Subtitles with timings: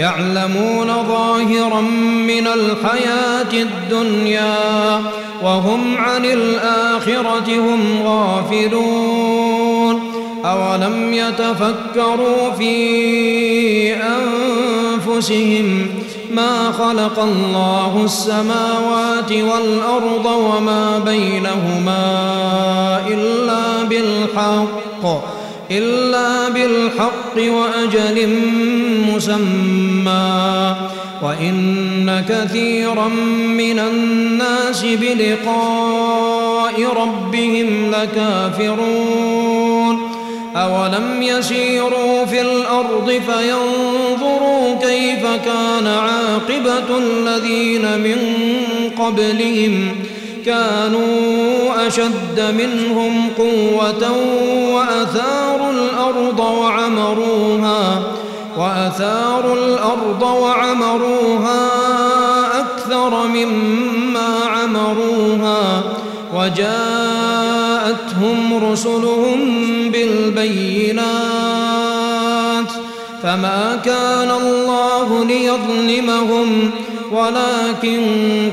[0.00, 1.80] يعلمون ظاهرا
[2.26, 5.02] من الحياة الدنيا
[5.42, 10.00] وهم عن الآخرة هم غافلون
[10.44, 15.86] أولم يتفكروا في أنفسهم
[16.34, 22.02] ما خلق الله السماوات والأرض وما بينهما
[23.08, 25.39] إلا بالحق
[25.70, 28.28] إلا بالحق وأجل
[29.14, 30.76] مسمى.
[31.22, 33.08] وإن كثيرا
[33.48, 39.98] من الناس بلقاء ربهم لكافرون.
[40.56, 48.16] أولم يسيروا في الأرض فينظروا كيف كان عاقبة الذين من
[48.98, 49.88] قبلهم.
[50.46, 51.59] كانوا
[51.90, 54.12] أشد منهم قوة
[54.74, 58.02] وأثاروا الأرض وعمروها
[58.58, 61.68] وأثاروا الأرض وعمروها
[62.60, 65.82] أكثر مما عمروها
[66.34, 66.70] وجاءتهم
[68.72, 69.40] رسلهم
[69.92, 71.00] بالبينات
[73.22, 76.70] فما كان الله ليظلمهم
[77.12, 78.02] ولكن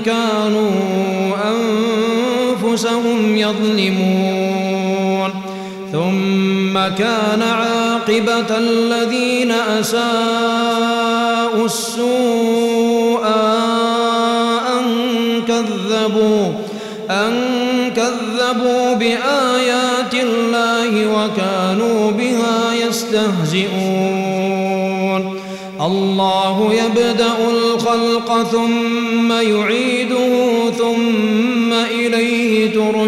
[0.06, 0.72] كانوا
[1.46, 1.87] أنفسهم
[3.38, 5.32] يظلمون.
[5.92, 13.26] ثم كان عاقبة الذين أساءوا السوء
[14.68, 14.84] أن
[15.48, 16.54] كذبوا
[17.10, 17.34] أن
[17.96, 24.48] كذبوا بآيات الله وكانوا بها يستهزئون.
[25.82, 29.97] الله يبدأ الخلق ثم يعيده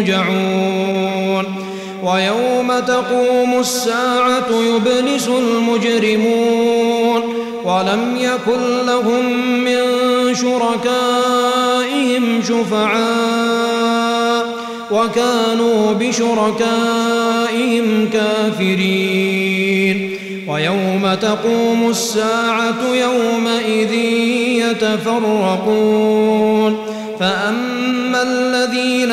[0.00, 1.44] ترجعون
[2.02, 7.22] ويوم تقوم الساعة يبلس المجرمون.
[7.64, 9.24] ولم يكن لهم
[9.64, 9.78] من
[10.34, 14.46] شركائهم شفعاء.
[14.90, 20.10] وكانوا بشركائهم كافرين.
[20.48, 23.92] ويوم تقوم الساعة يومئذ
[24.70, 26.76] يتفرقون.
[27.20, 29.12] فأما الذين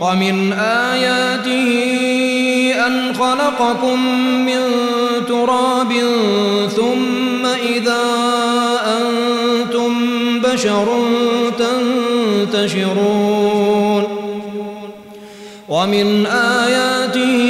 [0.00, 1.70] ومن آياته
[2.86, 4.06] أن خلقكم
[4.46, 4.60] من
[5.28, 5.92] تراب
[6.76, 8.02] ثم إذا
[8.86, 9.92] أنتم
[10.40, 10.88] بشر
[12.50, 14.20] تنتشرون.
[15.70, 17.40] ومن آياته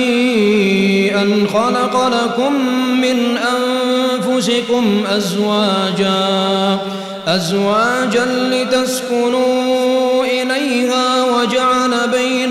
[1.22, 2.52] أن خلق لكم
[3.00, 6.78] من أنفسكم أزواجا
[7.26, 11.59] أزواجا لتسكنوا إليها وجعل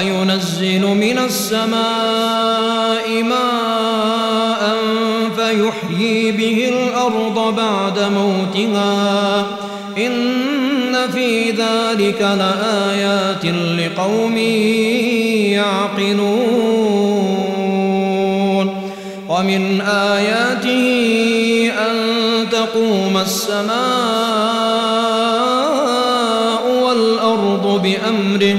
[0.00, 4.76] وينزل من السماء ماء
[5.36, 9.46] فيحيي به الأرض بعد موتها.
[9.98, 13.44] إن في ذلك لآيات
[13.78, 14.36] لقوم
[15.58, 17.10] يعقلون.
[19.28, 20.86] ومن آياته
[21.78, 21.94] أن
[22.50, 23.80] تقوم السماء
[26.84, 28.58] والأرض بأمره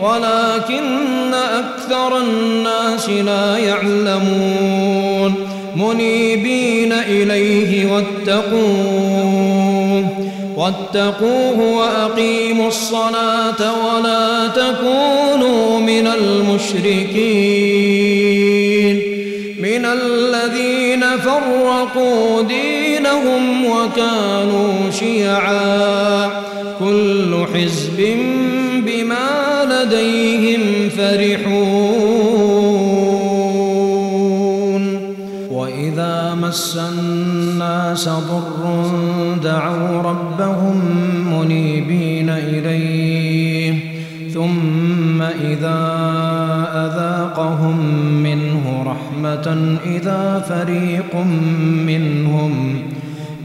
[0.00, 5.34] ولكن أكثر الناس لا يعلمون.
[5.76, 9.56] منيبين إليه واتقوه.
[10.56, 17.16] واتقوه وأقيموا الصلاة ولا تكونوا من المشركين.
[19.58, 26.30] من الذين فرقوا دينهم وكانوا شيعا.
[26.78, 28.35] كل حزب بما
[36.46, 38.84] مس الناس ضر
[39.42, 40.80] دعوا ربهم
[41.32, 43.74] منيبين إليه
[44.34, 45.80] ثم إذا
[46.74, 47.78] أذاقهم
[48.22, 51.16] منه رحمة إذا فريق
[51.86, 52.82] منهم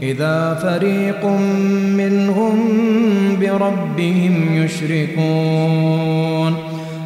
[0.02, 1.26] إذا فريق
[1.96, 2.58] منهم
[3.40, 5.92] بربهم يشركون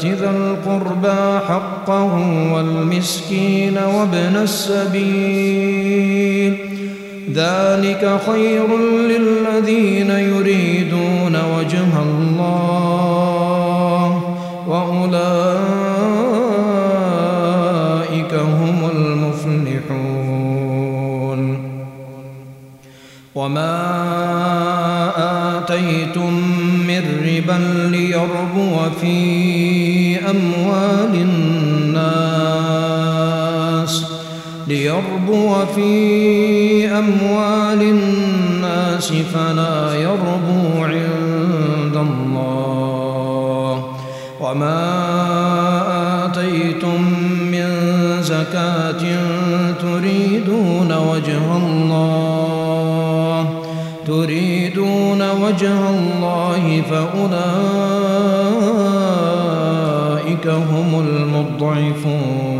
[0.00, 2.14] فآت ذا القربى حقه
[2.54, 5.90] والمسكين وابن السبيل.
[7.34, 8.66] ذلك خير
[9.08, 12.62] للذين يريدون وجه الله
[14.68, 15.12] وأولئك
[18.34, 20.20] هم المفلحون.
[23.34, 23.90] وما
[25.58, 26.32] آتيتم
[26.88, 27.58] من ربا
[27.96, 29.59] ليربو في
[34.70, 43.84] ليربو في أموال الناس فلا يربو عند الله
[44.40, 44.82] وما
[46.26, 47.02] آتيتم
[47.50, 47.68] من
[48.22, 49.02] زكاة
[49.82, 53.46] تريدون وجه الله
[54.06, 57.26] تريدون وجه الله فأولئك
[60.46, 62.59] هم المضعفون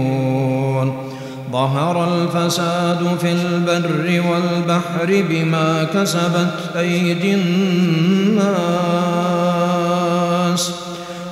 [1.51, 8.51] ظهر الفساد في البر والبحر بما كسبت أيدي الناس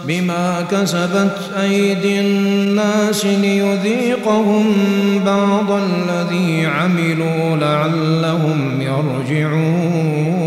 [0.07, 4.65] بما كسبت أيدي الناس ليذيقهم
[5.25, 10.38] بعض الذي عملوا لعلهم يرجعون.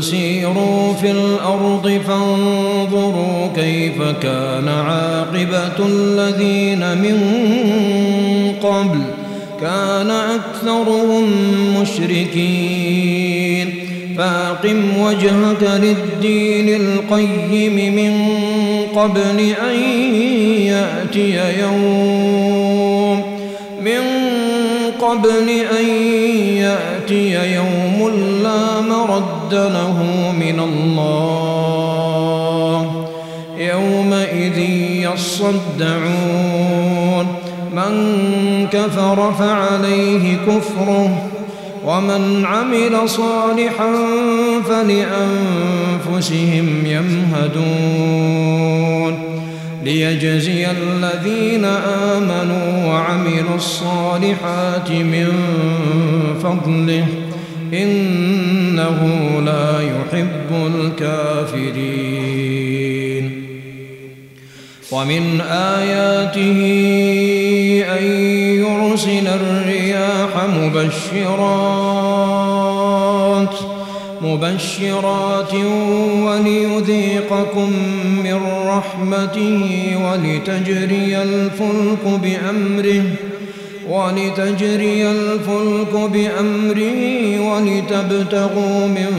[0.00, 7.18] سيروا في الأرض فانظروا كيف كان عاقبة الذين من
[8.62, 9.00] قبل.
[9.60, 11.24] كان أكثرهم
[11.82, 13.74] مشركين.
[14.18, 18.26] فاقم وجهك للدين القيم من
[18.96, 19.38] قبل
[19.70, 19.76] أن
[20.60, 23.22] يأتي يوم.
[23.80, 24.19] من
[25.00, 25.48] قبل
[25.80, 25.86] أن
[26.56, 27.98] يأتي يوم
[28.42, 30.02] لا مرد له
[30.40, 31.06] من الله.
[33.58, 34.58] يومئذ
[35.12, 37.26] يصدعون.
[37.72, 37.92] من
[38.72, 41.10] كفر فعليه كفره.
[41.86, 43.92] ومن عمل صالحا
[44.68, 48.50] فلأنفسهم يمهدون.
[49.84, 51.64] ليجزي الذين
[52.14, 55.32] آمنوا وعملوا الصالحات من
[56.42, 57.06] فضله.
[57.72, 59.00] إنه
[59.44, 62.50] لا يحب الكافرين.
[64.92, 66.60] ومن آياته
[67.98, 68.04] أن
[68.58, 71.99] يرسل الرياح مبشرات
[74.22, 75.54] مبشرات
[76.24, 77.72] وليذيقكم
[78.24, 79.62] من رحمته
[80.04, 83.04] ولتجري الفلك بأمره
[83.88, 89.12] ولتجري الفلك بأمره ولتبتغوا من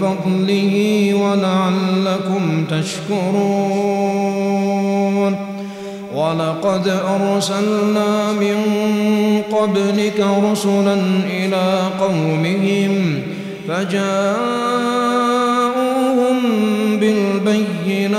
[0.00, 0.74] فضله
[1.14, 4.16] ولعلكم تشكرون.
[6.14, 8.58] ولقد أرسلنا من
[9.52, 10.94] قبلك رسلا
[11.30, 13.22] إلى قومهم
[13.68, 15.26] فجاءوهم
[17.00, 18.16] بالبينات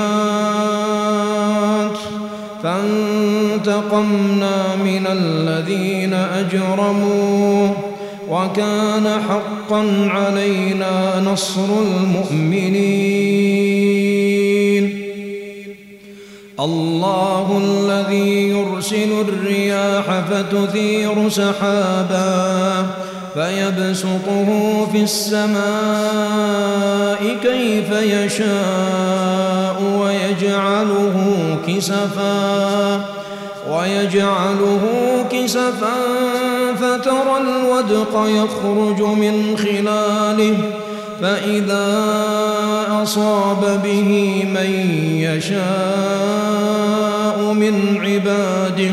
[2.63, 7.69] فانتقمنا من الذين أجرموا
[8.29, 13.47] وكان حقا علينا نصر المؤمنين.
[16.59, 22.85] الله الذي يرسل الرياح فتثير سحابا
[23.37, 24.49] فيبسطه
[24.91, 25.57] في السماء
[27.43, 31.15] كيف يشاء ويجعله
[31.67, 33.01] كسفا
[33.69, 34.81] ويجعله
[35.31, 35.95] كسفا
[36.75, 40.57] فترى الودق يخرج من خلاله
[41.21, 42.03] فإذا
[43.03, 44.71] أصاب به من
[45.15, 45.57] يشاء
[47.53, 48.91] من عباده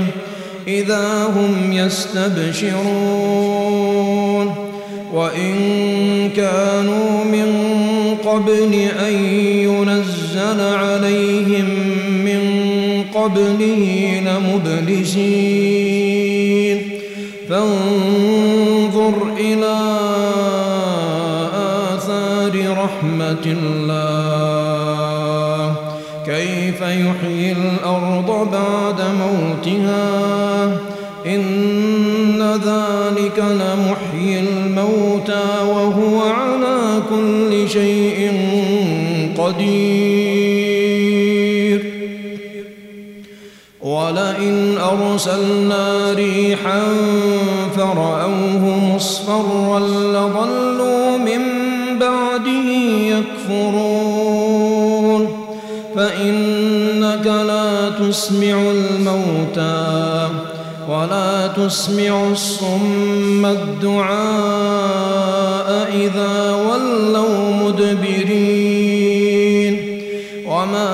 [0.68, 3.73] إذا هم يستبشرون.
[5.14, 5.54] وإن
[6.36, 7.50] كانوا من
[8.26, 8.74] قبل
[9.06, 11.64] أن ينزل عليهم
[12.24, 12.42] من
[13.14, 15.54] قبله لمبلسين.
[17.48, 19.76] فانظر إلى
[21.94, 22.52] آثار
[22.84, 23.94] رحمة الله.
[26.26, 30.78] كيف يحيي الأرض بعد موتها؟
[31.26, 33.83] إن ذلك لمحيي
[37.66, 38.32] شيء
[39.38, 40.74] قدير.
[43.80, 46.82] ولئن أرسلنا ريحا
[47.76, 51.42] فرأوه مصفرا لظلوا من
[52.00, 52.68] بعده
[53.16, 54.04] يكفرون.
[55.96, 60.28] فإنك لا تسمع الموتى
[60.88, 64.14] ولا تسمع الصم الدعاء
[65.94, 68.84] إذا ولوا مدبرين.
[70.46, 70.90] وما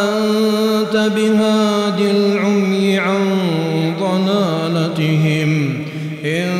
[0.00, 3.36] أنت بهاد العمي عن
[4.00, 5.74] ضلالتهم.
[6.24, 6.50] إن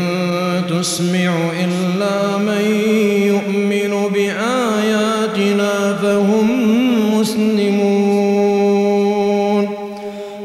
[0.70, 1.32] تسمع
[1.64, 2.64] إلا من
[3.26, 6.46] يؤمن بآياتنا فهم
[7.20, 8.24] مسلمون.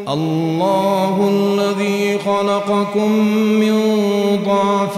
[0.10, 3.76] الله الذي خلقكم من
[4.46, 4.98] ضعف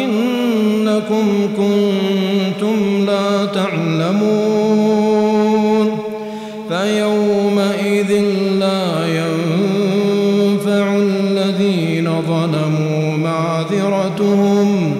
[0.91, 4.91] ولكنكم كنتم لا تعلمون
[6.69, 8.11] فيومئذ
[8.59, 14.95] لا ينفع الذين ظلموا معذرتهم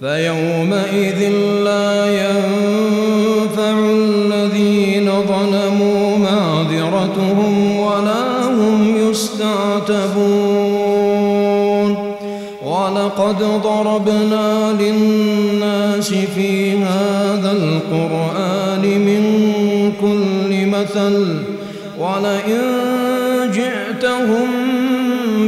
[0.00, 1.28] فيومئذ
[1.64, 10.37] لا ينفع الذين ظلموا معذرتهم ولا هم يستعتبون
[13.08, 19.22] ولقد ضربنا للناس في هذا القرآن من
[20.00, 21.36] كل مثل
[21.98, 22.62] ولئن
[23.52, 24.48] جئتهم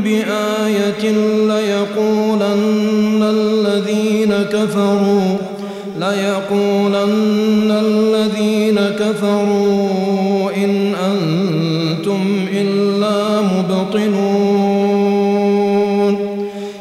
[0.05, 1.11] بآية
[1.49, 5.37] ليقولن الذين كفروا
[5.99, 14.50] ليقولن الذين كفروا إن أنتم إلا مبطنون